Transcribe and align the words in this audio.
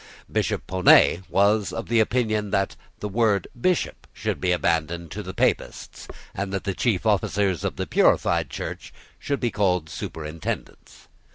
Bishop 0.31 0.65
Ponet 0.65 1.29
was 1.29 1.71
of 1.71 1.91
opinion 1.91 2.49
that 2.49 2.75
the 3.01 3.07
word 3.07 3.47
Bishop 3.65 4.07
should 4.13 4.41
be 4.41 4.51
abandoned 4.51 5.11
to 5.11 5.21
the 5.21 5.31
Papists, 5.35 6.07
and 6.33 6.51
that 6.51 6.63
the 6.63 6.73
chief 6.73 7.05
officers 7.05 7.63
of 7.63 7.75
the 7.75 7.85
purified 7.85 8.49
church 8.49 8.91
should 9.19 9.39
be 9.39 9.51
called 9.51 9.91
Superintendents. 9.91 11.07